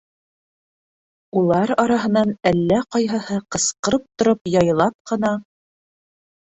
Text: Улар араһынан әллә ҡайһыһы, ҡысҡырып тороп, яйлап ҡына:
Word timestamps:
Улар 1.41 1.73
араһынан 1.83 2.33
әллә 2.53 2.81
ҡайһыһы, 2.97 3.41
ҡысҡырып 3.57 4.09
тороп, 4.23 4.45
яйлап 4.59 5.01
ҡына: 5.13 5.37